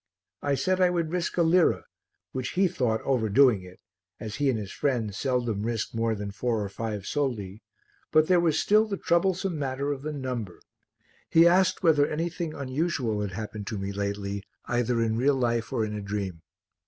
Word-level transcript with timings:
I 0.41 0.55
said 0.55 0.81
I 0.81 0.89
would 0.89 1.11
risk 1.11 1.37
a 1.37 1.43
lira, 1.43 1.85
which 2.31 2.53
he 2.53 2.67
thought 2.67 3.03
overdoing 3.03 3.61
it, 3.61 3.79
as 4.19 4.37
he 4.37 4.49
and 4.49 4.57
his 4.57 4.71
friends 4.71 5.15
seldom 5.15 5.61
risked 5.61 5.93
more 5.93 6.15
than 6.15 6.31
four 6.31 6.63
or 6.63 6.69
five 6.69 7.05
soldi, 7.05 7.61
but 8.11 8.25
there 8.25 8.39
was 8.39 8.57
still 8.57 8.87
the 8.87 8.97
troublesome 8.97 9.59
matter 9.59 9.91
of 9.91 10.01
the 10.01 10.11
number. 10.11 10.59
He 11.29 11.47
asked 11.47 11.83
whether 11.83 12.07
anything 12.07 12.51
unusual 12.55 13.21
had 13.21 13.33
happened 13.33 13.67
to 13.67 13.77
me 13.77 13.91
lately, 13.91 14.43
either 14.65 14.99
in 15.03 15.17
real 15.17 15.35
life 15.35 15.71
or 15.71 15.85
in 15.85 15.93
a 15.93 16.01
dream. 16.01 16.41